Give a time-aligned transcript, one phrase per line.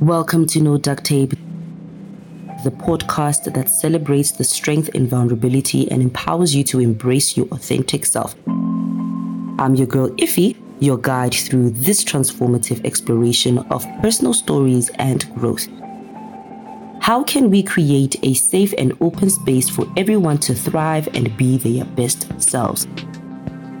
[0.00, 1.32] Welcome to No Duct Tape,
[2.64, 8.06] the podcast that celebrates the strength in vulnerability and empowers you to embrace your authentic
[8.06, 8.34] self.
[8.46, 15.68] I'm your girl Ify, your guide through this transformative exploration of personal stories and growth.
[17.02, 21.58] How can we create a safe and open space for everyone to thrive and be
[21.58, 22.86] their best selves?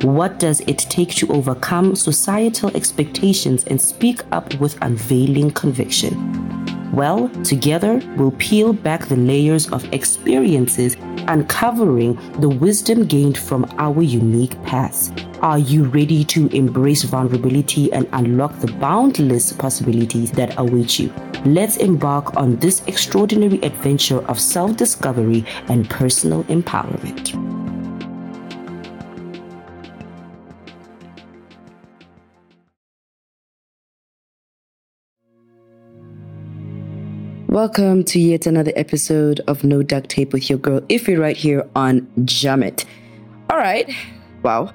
[0.02, 6.16] What does it take to overcome societal expectations and speak up with unveiling conviction?
[6.90, 10.96] Well, together we'll peel back the layers of experiences,
[11.28, 15.12] uncovering the wisdom gained from our unique paths.
[15.42, 21.12] Are you ready to embrace vulnerability and unlock the boundless possibilities that await you?
[21.44, 27.49] Let's embark on this extraordinary adventure of self discovery and personal empowerment.
[37.50, 41.68] Welcome to yet another episode of No Duct Tape with your girl Ify right here
[41.74, 42.84] on Jammit.
[43.50, 43.92] All right,
[44.44, 44.72] wow.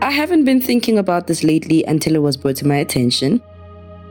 [0.00, 3.42] I haven't been thinking about this lately until it was brought to my attention.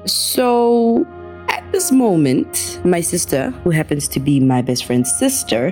[0.04, 1.08] So,
[1.48, 5.72] at this moment, my sister, who happens to be my best friend's sister,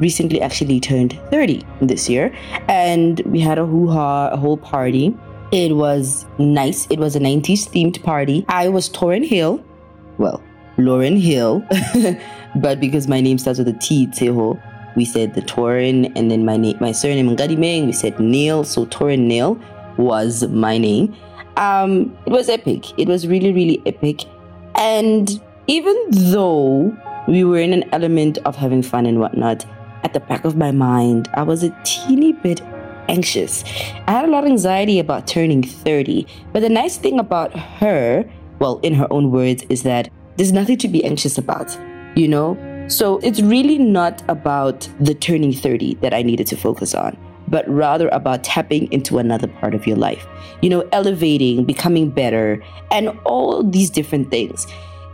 [0.00, 2.34] recently actually turned 30 this year,
[2.68, 5.14] and we had a hoo ha, a whole party.
[5.52, 6.86] It was nice.
[6.88, 8.46] It was a 90s themed party.
[8.48, 9.62] I was Torrin Hill.
[10.16, 10.42] Well,
[10.76, 11.64] Lauryn Hill.
[12.56, 14.60] but because my name starts with a T, Teho,
[14.96, 18.64] we said the Torin, and then my name, my surname Ngadimeng, we said Neil.
[18.64, 19.60] So Torin Neil
[19.96, 21.14] was my name.
[21.56, 22.98] Um, it was epic.
[22.98, 24.24] It was really, really epic.
[24.74, 26.96] And even though
[27.28, 29.64] we were in an element of having fun and whatnot,
[30.04, 32.60] at the back of my mind, I was a teeny bit
[33.08, 33.64] anxious.
[34.06, 36.26] I had a lot of anxiety about turning 30.
[36.52, 38.24] But the nice thing about her,
[38.58, 41.76] well, in her own words, is that there's nothing to be anxious about,
[42.14, 42.56] you know?
[42.88, 47.68] So it's really not about the turning 30 that I needed to focus on, but
[47.68, 50.26] rather about tapping into another part of your life,
[50.62, 54.66] you know, elevating, becoming better, and all these different things.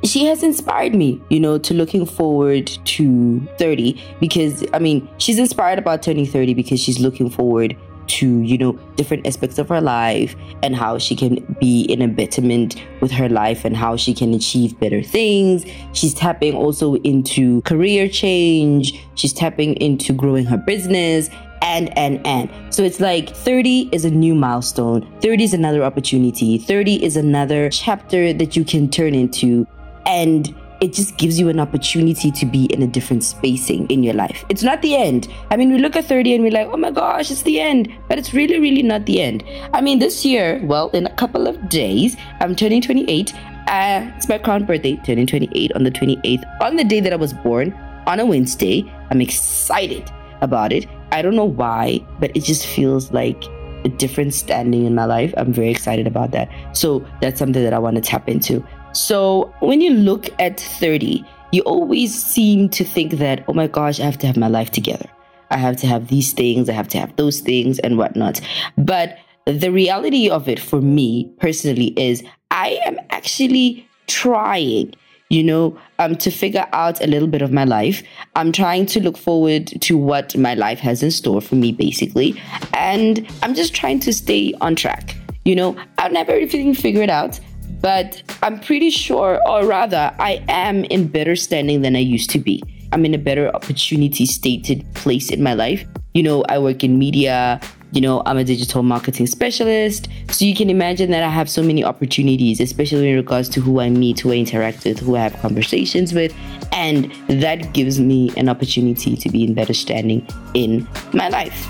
[0.04, 5.38] She has inspired me, you know, to looking forward to 30 because, I mean, she's
[5.38, 9.80] inspired about turning 30 because she's looking forward to you know different aspects of her
[9.80, 14.14] life and how she can be in a betterment with her life and how she
[14.14, 15.64] can achieve better things.
[15.92, 19.00] She's tapping also into career change.
[19.14, 21.30] She's tapping into growing her business
[21.62, 22.50] and and and.
[22.74, 25.06] So it's like 30 is a new milestone.
[25.20, 26.58] 30 is another opportunity.
[26.58, 29.66] 30 is another chapter that you can turn into.
[30.04, 34.14] And it just gives you an opportunity to be in a different spacing in your
[34.14, 34.44] life.
[34.48, 35.28] It's not the end.
[35.50, 37.88] I mean, we look at 30 and we're like, oh my gosh, it's the end.
[38.08, 39.44] But it's really, really not the end.
[39.72, 43.32] I mean, this year, well, in a couple of days, I'm turning 28.
[43.68, 47.16] Uh, it's my crown birthday, turning 28 on the 28th, on the day that I
[47.16, 47.72] was born,
[48.08, 48.84] on a Wednesday.
[49.10, 50.10] I'm excited
[50.40, 50.88] about it.
[51.12, 53.40] I don't know why, but it just feels like
[53.84, 55.32] a different standing in my life.
[55.36, 56.48] I'm very excited about that.
[56.76, 58.66] So that's something that I want to tap into.
[58.92, 64.00] So when you look at 30, you always seem to think that, oh my gosh,
[64.00, 65.08] I have to have my life together.
[65.50, 68.40] I have to have these things, I have to have those things, and whatnot.
[68.78, 74.94] But the reality of it for me personally is I am actually trying
[75.32, 78.02] you know, um, to figure out a little bit of my life.
[78.36, 82.38] I'm trying to look forward to what my life has in store for me, basically.
[82.74, 85.16] And I'm just trying to stay on track.
[85.46, 87.40] You know, I've never everything figured out,
[87.82, 92.38] but I'm pretty sure, or rather, I am in better standing than I used to
[92.38, 92.62] be.
[92.92, 95.84] I'm in a better opportunity stated place in my life.
[96.14, 97.60] You know, I work in media,
[97.92, 100.08] you know, I'm a digital marketing specialist.
[100.30, 103.80] So you can imagine that I have so many opportunities, especially in regards to who
[103.80, 106.34] I meet, who I interact with, who I have conversations with.
[106.72, 111.68] And that gives me an opportunity to be in better standing in my life.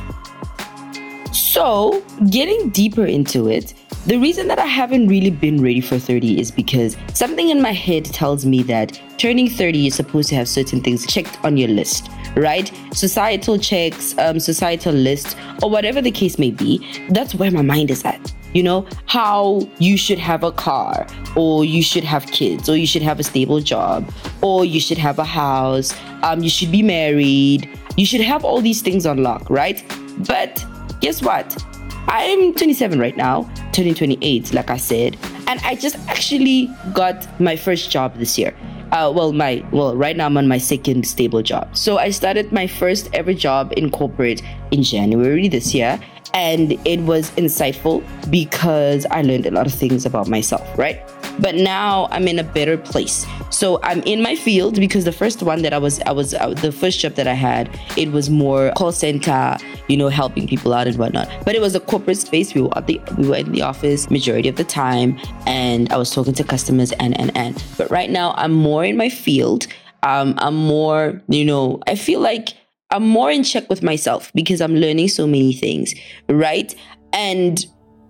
[1.32, 3.72] So, getting deeper into it,
[4.06, 7.72] the reason that I haven't really been ready for 30 is because something in my
[7.72, 11.68] head tells me that turning 30 is supposed to have certain things checked on your
[11.68, 12.70] list, right?
[12.92, 16.86] Societal checks, um, societal list, or whatever the case may be.
[17.08, 18.34] That's where my mind is at.
[18.52, 22.86] You know, how you should have a car, or you should have kids, or you
[22.86, 24.12] should have a stable job,
[24.42, 28.60] or you should have a house, um, you should be married, you should have all
[28.60, 29.82] these things on lock, right?
[30.26, 30.62] But
[31.02, 31.62] guess what?
[32.08, 37.56] I'm 27 right now, turning 28, like I said, and I just actually got my
[37.56, 38.54] first job this year.
[38.92, 41.76] Uh, well, my well, right now I'm on my second stable job.
[41.76, 45.98] So I started my first ever job in corporate in January this year,
[46.34, 50.66] and it was insightful because I learned a lot of things about myself.
[50.78, 51.02] Right.
[51.38, 53.26] But now I'm in a better place.
[53.50, 56.72] So I'm in my field because the first one that I was, I was the
[56.72, 59.56] first job that I had, it was more call center,
[59.88, 61.30] you know, helping people out and whatnot.
[61.44, 62.54] But it was a corporate space.
[62.54, 65.96] We were at the, we were in the office majority of the time, and I
[65.96, 67.62] was talking to customers and and and.
[67.78, 69.66] But right now I'm more in my field.
[70.02, 72.48] Um, I'm more, you know, I feel like
[72.90, 75.94] I'm more in check with myself because I'm learning so many things,
[76.28, 76.74] right?
[77.12, 77.64] And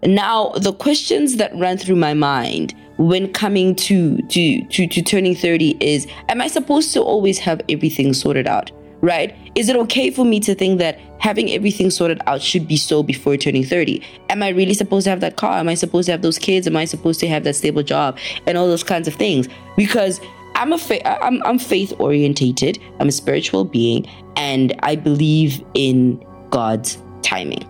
[0.05, 2.75] now the questions that run through my mind
[3.09, 7.61] when coming to to to, to turning 30 is am I supposed to always have
[7.69, 8.71] everything sorted out?
[9.01, 9.37] Right?
[9.57, 13.03] Is it okay for me to think that having everything sorted out should be so
[13.03, 14.01] before turning 30?
[14.29, 15.59] Am I really supposed to have that car?
[15.59, 16.69] Am I supposed to have those kids?
[16.69, 18.17] Am I supposed to have that stable job
[18.47, 19.49] and all those kinds of things?
[19.77, 20.21] Because
[20.55, 22.79] I'm a fa- I'm, I'm faith orientated.
[23.01, 24.07] I'm a spiritual being,
[24.37, 27.67] and I believe in God's timing.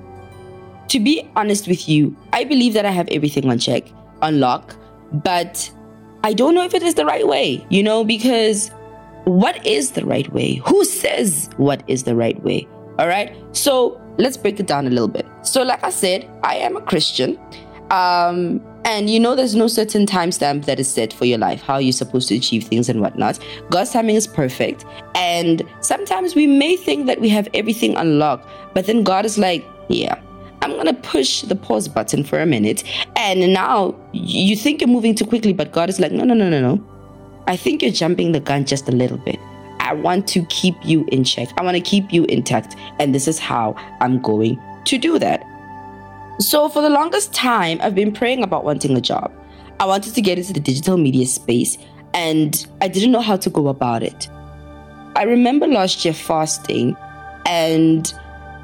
[0.89, 3.85] To be honest with you, I believe that I have everything on check,
[4.21, 4.77] on lock,
[5.13, 5.71] but
[6.25, 8.71] I don't know if it is the right way, you know, because
[9.25, 10.57] what is the right way?
[10.67, 12.67] Who says what is the right way?
[12.99, 13.35] All right.
[13.53, 15.27] So let's break it down a little bit.
[15.43, 17.39] So, like I said, I am a Christian.
[17.91, 21.79] Um, and you know, there's no certain timestamp that is set for your life, how
[21.79, 23.39] you're supposed to achieve things and whatnot.
[23.71, 24.85] God's timing is perfect.
[25.15, 29.65] And sometimes we may think that we have everything unlocked, but then God is like,
[29.89, 30.21] yeah,
[30.63, 32.85] I'm going to push the pause button for a minute.
[33.17, 36.49] And now you think you're moving too quickly, but God is like, no, no, no,
[36.49, 36.85] no, no.
[37.47, 39.39] I think you're jumping the gun just a little bit.
[39.81, 41.49] I want to keep you in check.
[41.59, 42.77] I want to keep you intact.
[43.01, 45.45] And this is how I'm going to do that.
[46.39, 49.31] So, for the longest time, I've been praying about wanting a job.
[49.81, 51.77] I wanted to get into the digital media space
[52.15, 54.29] and I didn't know how to go about it.
[55.17, 56.97] I remember last year fasting
[57.47, 58.13] and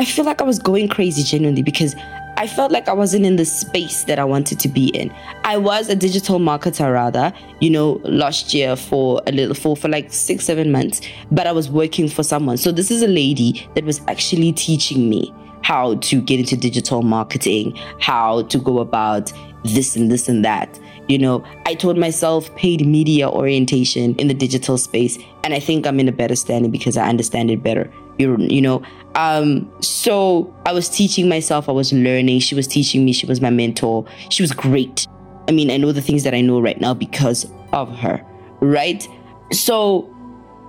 [0.00, 1.96] I feel like I was going crazy genuinely because
[2.36, 5.12] I felt like I wasn't in the space that I wanted to be in.
[5.42, 9.88] I was a digital marketer rather, you know, last year for a little for for
[9.88, 11.00] like 6 7 months,
[11.32, 12.58] but I was working for someone.
[12.58, 17.02] So this is a lady that was actually teaching me how to get into digital
[17.02, 19.32] marketing, how to go about
[19.64, 20.78] this and this and that.
[21.08, 25.88] You know, I told myself paid media orientation in the digital space, and I think
[25.88, 27.90] I'm in a better standing because I understand it better.
[28.18, 28.82] You, know,
[29.14, 32.40] um, so I was teaching myself, I was learning.
[32.40, 34.04] She was teaching me, she was my mentor.
[34.28, 35.06] She was great.
[35.48, 38.24] I mean, I know the things that I know right now because of her,
[38.60, 39.06] right?
[39.52, 40.14] So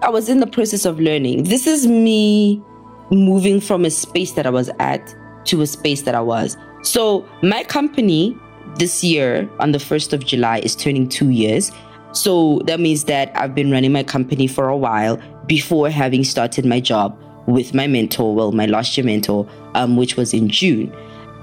[0.01, 1.44] I was in the process of learning.
[1.44, 2.63] This is me
[3.12, 5.16] moving from a space that I was at
[5.46, 6.56] to a space that I was.
[6.84, 8.38] So my company
[8.78, 11.72] this year on the 1st of July is turning two years.
[12.12, 16.66] So that means that I've been running my company for a while before having started
[16.66, 17.19] my job
[17.51, 20.94] with my mentor, well, my last year mentor, um, which was in June.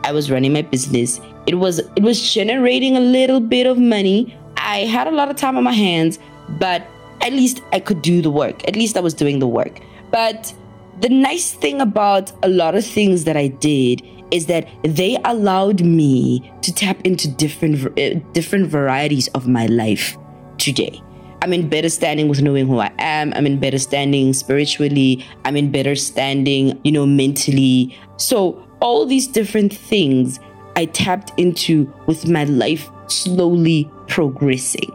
[0.05, 1.21] I was running my business.
[1.47, 4.37] It was it was generating a little bit of money.
[4.57, 6.19] I had a lot of time on my hands,
[6.59, 6.87] but
[7.21, 8.67] at least I could do the work.
[8.69, 9.81] At least I was doing the work.
[10.11, 10.53] But
[11.01, 15.83] the nice thing about a lot of things that I did is that they allowed
[15.83, 20.17] me to tap into different uh, different varieties of my life
[20.59, 21.01] today.
[21.47, 23.33] I'm in better standing with knowing who I am.
[23.37, 25.25] I'm in better standing spiritually.
[25.45, 27.97] I'm in better standing, you know, mentally.
[28.17, 30.41] So all these different things
[30.75, 34.91] I tapped into with my life slowly progressing.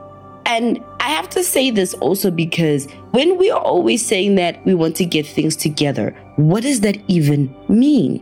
[0.45, 4.73] And I have to say this also because when we are always saying that we
[4.73, 8.21] want to get things together, what does that even mean?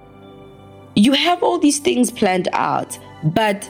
[0.96, 3.68] You have all these things planned out, but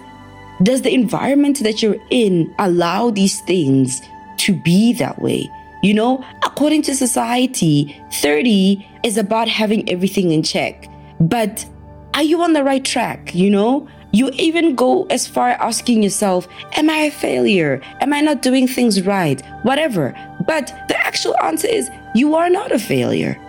[0.64, 4.02] does the environment that you're in allow these things
[4.40, 5.50] to be that way?
[5.82, 10.90] You know, according to society, 30 is about having everything in check.
[11.20, 11.66] But
[12.14, 13.34] are you on the right track?
[13.34, 17.82] You know, you even go as far asking yourself, Am I a failure?
[18.02, 19.42] Am I not doing things right?
[19.64, 20.16] Whatever.
[20.48, 23.40] But the actual answer is, You are not a failure.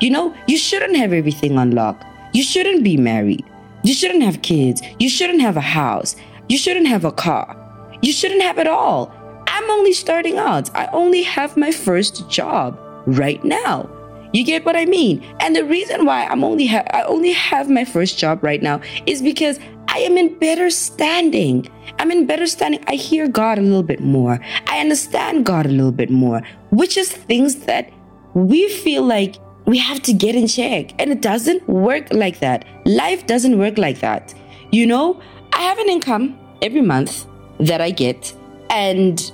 [0.00, 2.04] You know, you shouldn't have everything unlocked.
[2.32, 3.44] You shouldn't be married.
[3.82, 4.82] You shouldn't have kids.
[4.98, 6.14] You shouldn't have a house.
[6.48, 7.56] You shouldn't have a car.
[8.02, 9.14] You shouldn't have it all.
[9.54, 10.74] I'm only starting out.
[10.74, 13.90] I only have my first job right now.
[14.32, 15.22] You get what I mean?
[15.40, 18.80] And the reason why I'm only ha- I only have my first job right now
[19.04, 21.68] is because I am in better standing.
[21.98, 22.82] I'm in better standing.
[22.86, 24.40] I hear God a little bit more.
[24.68, 26.40] I understand God a little bit more,
[26.70, 27.92] which is things that
[28.32, 30.98] we feel like we have to get in check.
[30.98, 32.64] And it doesn't work like that.
[32.86, 34.32] Life doesn't work like that.
[34.70, 35.20] You know,
[35.52, 37.26] I have an income every month
[37.60, 38.34] that I get,
[38.70, 39.30] and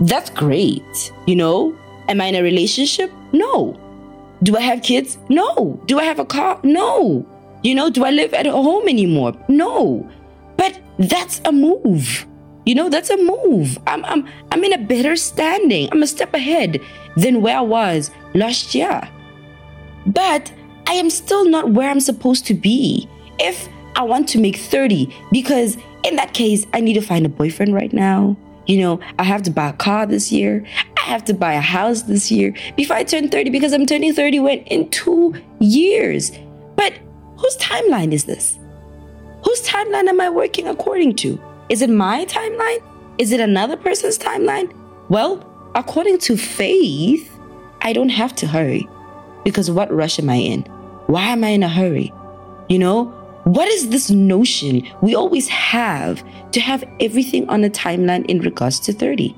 [0.00, 1.12] that's great.
[1.26, 1.76] You know,
[2.08, 3.10] am I in a relationship?
[3.32, 3.78] No.
[4.42, 5.18] Do I have kids?
[5.28, 5.80] No.
[5.86, 6.60] Do I have a car?
[6.62, 7.26] No.
[7.62, 9.32] You know, do I live at home anymore?
[9.48, 10.08] No.
[10.56, 12.26] But that's a move.
[12.64, 13.78] You know, that's a move.
[13.86, 15.88] I'm, I'm, I'm in a better standing.
[15.92, 16.80] I'm a step ahead
[17.16, 19.08] than where I was last year.
[20.06, 20.52] But
[20.86, 23.08] I am still not where I'm supposed to be.
[23.38, 27.28] If I want to make 30, because in that case, I need to find a
[27.28, 28.36] boyfriend right now.
[28.66, 30.66] You know, I have to buy a car this year.
[30.96, 34.12] I have to buy a house this year before I turn 30 because I'm turning
[34.12, 36.32] 30 when in two years.
[36.74, 36.92] But
[37.38, 38.58] whose timeline is this?
[39.44, 41.40] Whose timeline am I working according to?
[41.68, 42.82] Is it my timeline?
[43.18, 44.74] Is it another person's timeline?
[45.08, 45.44] Well,
[45.74, 47.30] according to faith,
[47.82, 48.88] I don't have to hurry.
[49.44, 50.62] Because what rush am I in?
[51.06, 52.12] Why am I in a hurry?
[52.68, 53.14] You know,
[53.46, 58.80] what is this notion we always have to have everything on a timeline in regards
[58.80, 59.32] to 30?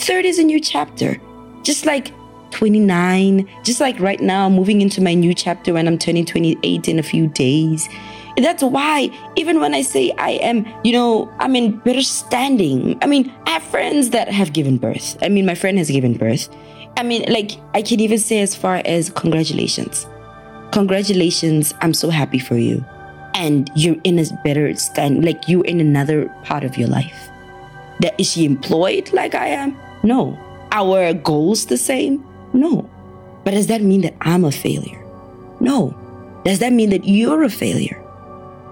[0.00, 1.20] 30 is a new chapter.
[1.62, 2.12] Just like
[2.50, 6.98] 29, just like right now, moving into my new chapter when I'm turning 28 in
[6.98, 7.88] a few days.
[8.36, 12.98] That's why, even when I say I am, you know, I'm in better standing.
[13.00, 15.16] I mean, I have friends that have given birth.
[15.22, 16.48] I mean, my friend has given birth.
[16.96, 20.04] I mean, like, I can even say as far as congratulations.
[20.72, 21.72] Congratulations.
[21.80, 22.84] I'm so happy for you.
[23.36, 27.28] And you're in a better stand, like, you're in another part of your life.
[28.00, 29.76] That is she employed like I am?
[30.02, 30.38] No.
[30.72, 32.24] Our goals the same?
[32.52, 32.88] No.
[33.44, 35.04] But does that mean that I'm a failure?
[35.60, 35.94] No.
[36.44, 38.02] Does that mean that you're a failure?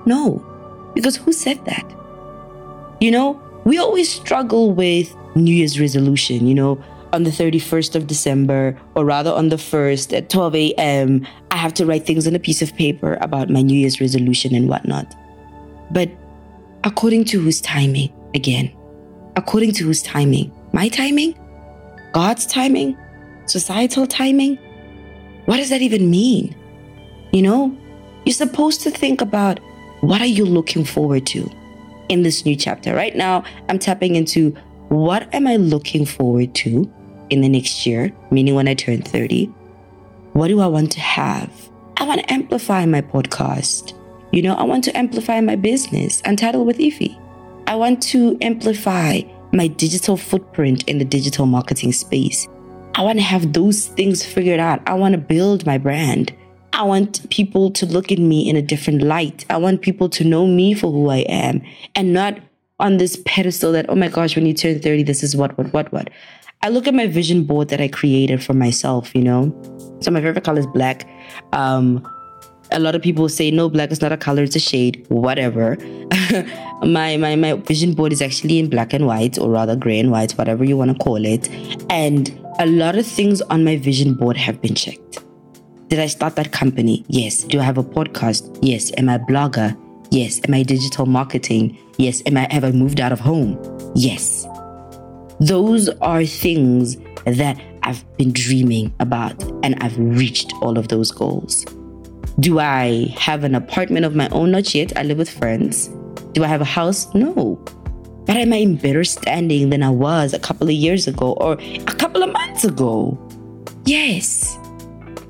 [0.06, 0.44] No,
[0.94, 1.84] because who said that?
[3.00, 6.78] You know, we always struggle with New Year's resolution, you know,
[7.14, 11.72] on the 31st of December, or rather on the 1st at 12 a.m., I have
[11.74, 15.14] to write things on a piece of paper about my New Year's resolution and whatnot.
[15.92, 16.10] But
[16.82, 18.70] according to whose timing, again,
[19.36, 20.52] according to whose timing?
[20.72, 21.38] My timing?
[22.12, 22.96] God's timing?
[23.46, 24.56] Societal timing?
[25.46, 26.56] What does that even mean?
[27.32, 27.76] You know,
[28.24, 29.60] you're supposed to think about
[30.00, 31.48] what are you looking forward to
[32.08, 32.94] in this new chapter?
[32.94, 34.50] Right now, I'm tapping into
[34.88, 36.92] what am I looking forward to
[37.30, 39.46] in the next year, meaning when I turn 30?
[40.32, 41.50] What do I want to have?
[41.96, 43.92] I want to amplify my podcast.
[44.32, 47.16] You know, I want to amplify my business, Untitled with Ify.
[47.66, 49.20] I want to amplify
[49.52, 52.48] my digital footprint in the digital marketing space.
[52.96, 54.82] I want to have those things figured out.
[54.86, 56.32] I want to build my brand.
[56.72, 59.44] I want people to look at me in a different light.
[59.48, 61.62] I want people to know me for who I am
[61.94, 62.38] and not
[62.80, 65.72] on this pedestal that, oh my gosh, when you turn 30, this is what, what,
[65.72, 66.10] what, what.
[66.64, 69.52] I look at my vision board that I created for myself, you know?
[70.00, 71.06] So my favorite color is black.
[71.52, 72.06] Um,
[72.72, 75.76] a lot of people say no black is not a color it's a shade whatever
[76.82, 80.10] my my my vision board is actually in black and white or rather gray and
[80.10, 81.48] white whatever you want to call it
[81.90, 85.22] and a lot of things on my vision board have been checked
[85.88, 87.04] did I start that company?
[87.06, 87.44] Yes.
[87.44, 88.58] Do I have a podcast?
[88.62, 88.90] Yes.
[88.96, 89.76] Am I a blogger?
[90.10, 90.40] Yes.
[90.48, 91.78] Am I digital marketing?
[91.98, 92.22] Yes.
[92.26, 93.56] Am I have I moved out of home?
[93.94, 94.44] Yes.
[95.44, 96.96] Those are things
[97.26, 101.66] that I've been dreaming about and I've reached all of those goals.
[102.40, 104.52] Do I have an apartment of my own?
[104.52, 104.96] Not yet.
[104.96, 105.88] I live with friends.
[106.32, 107.14] Do I have a house?
[107.14, 107.62] No.
[108.24, 111.58] But am I in better standing than I was a couple of years ago or
[111.60, 113.18] a couple of months ago?
[113.84, 114.58] Yes.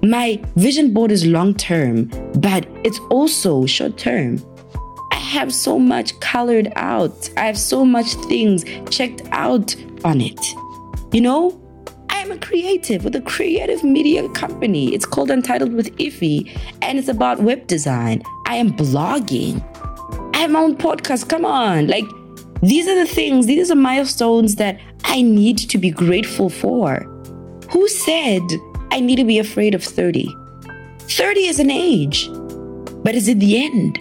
[0.04, 2.04] My vision board is long term,
[2.36, 4.38] but it's also short term.
[5.34, 7.28] I have so much colored out.
[7.36, 9.74] I have so much things checked out
[10.04, 10.38] on it.
[11.12, 11.60] You know,
[12.08, 14.94] I am a creative with a creative media company.
[14.94, 18.22] It's called Untitled with Ify, and it's about web design.
[18.46, 19.60] I am blogging.
[20.36, 21.28] I have my own podcast.
[21.28, 21.88] Come on.
[21.88, 22.04] Like,
[22.62, 27.00] these are the things, these are milestones that I need to be grateful for.
[27.72, 28.42] Who said
[28.92, 30.28] I need to be afraid of 30.
[31.08, 32.28] 30 is an age,
[33.02, 33.98] but is it the end?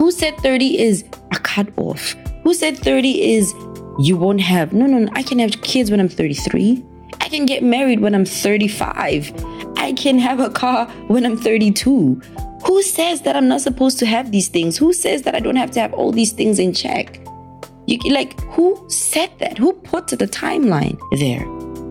[0.00, 2.14] Who said 30 is a cutoff?
[2.42, 3.52] Who said 30 is
[3.98, 4.72] you won't have?
[4.72, 5.12] No, no, no.
[5.12, 6.82] I can have kids when I'm 33.
[7.20, 9.30] I can get married when I'm 35.
[9.76, 12.14] I can have a car when I'm 32.
[12.64, 14.78] Who says that I'm not supposed to have these things?
[14.78, 17.20] Who says that I don't have to have all these things in check?
[17.86, 19.58] You like who said that?
[19.58, 21.44] Who put the timeline there?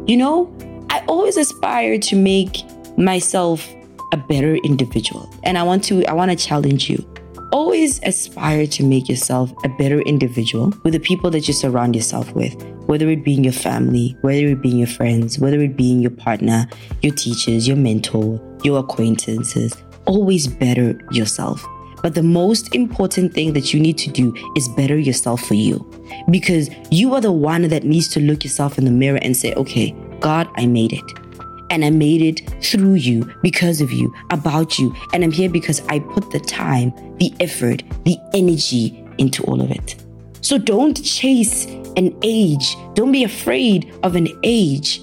[0.08, 0.52] You know,
[0.90, 2.64] I always aspire to make
[2.98, 3.72] myself
[4.14, 5.32] a better individual.
[5.44, 7.06] And I want to I want to challenge you.
[7.52, 12.32] Always aspire to make yourself a better individual with the people that you surround yourself
[12.34, 12.54] with,
[12.86, 15.92] whether it be in your family, whether it be in your friends, whether it be
[15.92, 16.68] in your partner,
[17.02, 19.76] your teachers, your mentor, your acquaintances.
[20.06, 21.66] Always better yourself.
[22.04, 25.86] But the most important thing that you need to do is better yourself for you.
[26.30, 29.56] Because you are the one that needs to look yourself in the mirror and say,
[29.56, 31.29] okay, God, I made it.
[31.70, 34.96] And I made it through you, because of you, about you.
[35.14, 39.72] And I'm here because I put the time, the effort, the energy into all of
[39.72, 39.96] it.
[40.42, 41.66] So don't chase
[41.98, 42.76] an age.
[42.94, 45.02] Don't be afraid of an age.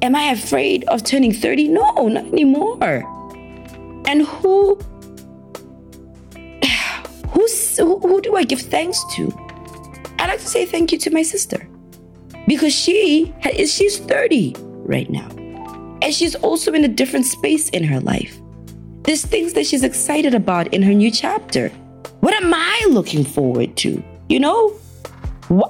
[0.00, 1.68] Am I afraid of turning 30?
[1.68, 3.04] No, not anymore.
[4.06, 4.74] And who
[7.28, 9.32] who's, who, who do I give thanks to?
[10.18, 11.68] I like to say thank you to my sister
[12.46, 15.28] because she is she's 30 right now.
[16.02, 18.36] And she's also in a different space in her life.
[19.04, 21.68] There's things that she's excited about in her new chapter.
[22.20, 24.02] What am I looking forward to?
[24.28, 24.72] You know?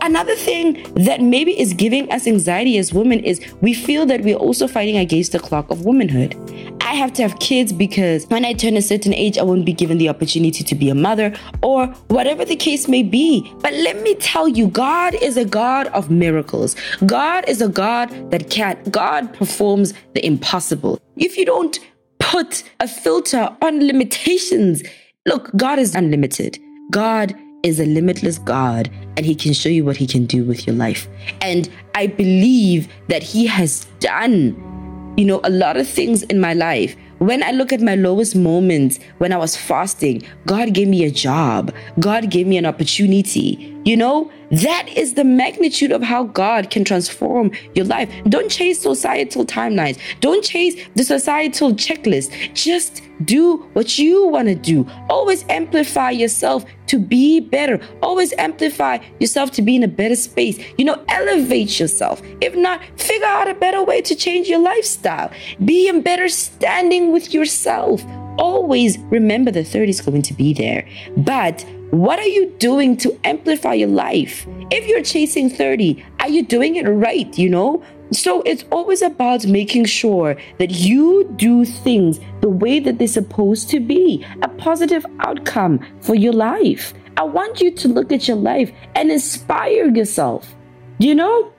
[0.00, 4.36] Another thing that maybe is giving us anxiety as women is we feel that we're
[4.36, 6.36] also fighting against the clock of womanhood.
[6.82, 9.72] I have to have kids because when I turn a certain age, I won't be
[9.72, 13.50] given the opportunity to be a mother or whatever the case may be.
[13.60, 16.76] But let me tell you, God is a God of miracles.
[17.04, 18.92] God is a God that can't.
[18.92, 21.00] God performs the impossible.
[21.16, 21.80] If you don't
[22.20, 24.82] put a filter on limitations,
[25.26, 26.58] look, God is unlimited.
[26.92, 30.66] God is a limitless God and He can show you what He can do with
[30.66, 31.08] your life.
[31.40, 36.54] And I believe that He has done, you know, a lot of things in my
[36.54, 36.96] life.
[37.18, 41.10] When I look at my lowest moments when I was fasting, God gave me a
[41.10, 43.71] job, God gave me an opportunity.
[43.84, 48.12] You know, that is the magnitude of how God can transform your life.
[48.28, 49.98] Don't chase societal timelines.
[50.20, 52.54] Don't chase the societal checklist.
[52.54, 54.86] Just do what you want to do.
[55.08, 57.80] Always amplify yourself to be better.
[58.02, 60.62] Always amplify yourself to be in a better space.
[60.76, 62.22] You know, elevate yourself.
[62.40, 65.30] If not, figure out a better way to change your lifestyle.
[65.64, 68.04] Be in better standing with yourself.
[68.38, 70.88] Always remember the 30 is going to be there.
[71.16, 74.46] But what are you doing to amplify your life?
[74.70, 77.36] If you're chasing 30, are you doing it right?
[77.38, 77.82] You know?
[78.12, 83.70] So it's always about making sure that you do things the way that they're supposed
[83.70, 86.94] to be, a positive outcome for your life.
[87.16, 90.54] I want you to look at your life and inspire yourself.
[90.98, 91.52] You know?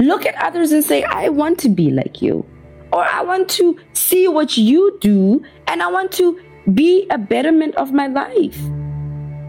[0.00, 2.46] Look at others and say, I want to be like you.
[2.92, 6.40] Or I want to see what you do and I want to
[6.72, 8.60] be a betterment of my life.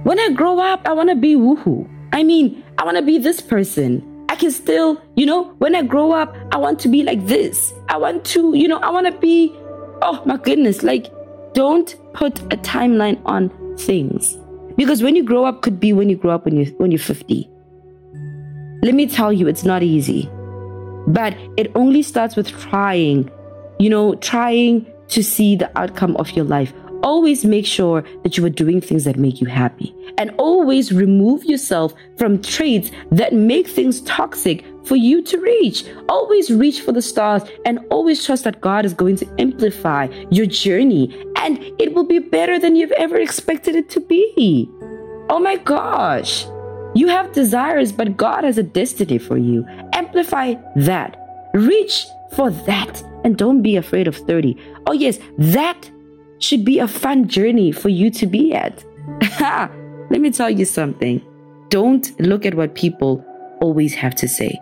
[0.03, 1.89] When I grow up, I want to be woohoo.
[2.13, 4.25] I mean, I want to be this person.
[4.29, 7.73] I can still, you know, when I grow up, I want to be like this.
[7.89, 9.51] I want to, you know, I want to be,
[10.01, 11.11] oh my goodness, like,
[11.53, 14.37] don't put a timeline on things.
[14.77, 16.99] Because when you grow up could be when you grow up when you when you're
[16.99, 17.49] 50.
[18.83, 20.29] Let me tell you, it's not easy.
[21.07, 23.31] But it only starts with trying,
[23.79, 26.73] you know, trying to see the outcome of your life
[27.05, 31.45] always make sure that you are doing things that make you happy and always remove
[31.45, 35.85] yourself from traits that make things toxic for you to reach.
[36.09, 40.47] Always reach for the stars and always trust that God is going to amplify your
[40.47, 44.67] journey and it will be better than you've ever expected it to be.
[45.29, 46.45] Oh my gosh.
[46.95, 49.65] You have desires, but God has a destiny for you.
[49.93, 51.17] Amplify that.
[51.53, 53.03] Reach for that.
[53.25, 54.55] And don't be afraid of 30.
[54.85, 55.89] Oh, yes, that
[56.37, 58.85] should be a fun journey for you to be at.
[60.11, 61.25] Let me tell you something.
[61.69, 63.25] Don't look at what people
[63.61, 64.59] always have to say.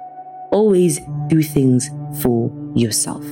[0.51, 1.89] Always do things
[2.21, 3.25] for yourself.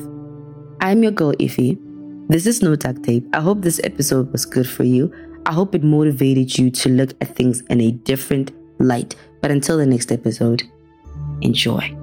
[0.82, 1.80] I'm your girl, Ify.
[2.28, 3.26] This is No Duct Tape.
[3.34, 5.14] I hope this episode was good for you.
[5.46, 9.16] I hope it motivated you to look at things in a different light.
[9.42, 10.64] But until the next episode,
[11.42, 12.01] enjoy.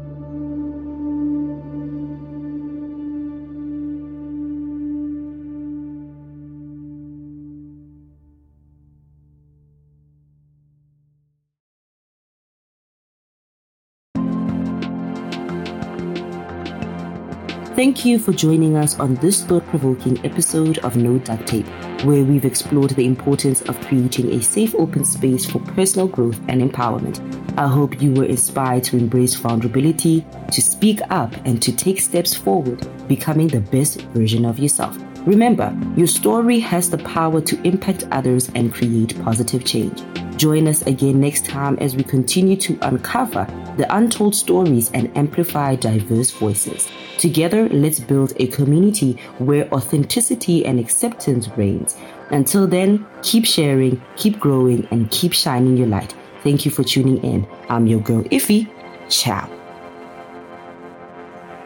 [17.78, 21.68] Thank you for joining us on this thought provoking episode of No Duct Tape,
[22.02, 26.60] where we've explored the importance of creating a safe, open space for personal growth and
[26.60, 27.20] empowerment.
[27.56, 32.34] I hope you were inspired to embrace vulnerability, to speak up, and to take steps
[32.34, 34.98] forward, becoming the best version of yourself.
[35.24, 40.02] Remember, your story has the power to impact others and create positive change.
[40.38, 43.44] Join us again next time as we continue to uncover
[43.76, 46.88] the untold stories and amplify diverse voices.
[47.18, 51.96] Together, let's build a community where authenticity and acceptance reigns.
[52.30, 56.14] Until then, keep sharing, keep growing, and keep shining your light.
[56.44, 57.44] Thank you for tuning in.
[57.68, 58.70] I'm your girl, Ify.
[59.08, 59.50] Ciao.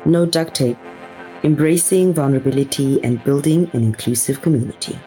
[0.07, 0.79] No duct tape.
[1.43, 4.99] Embracing vulnerability and building an inclusive community.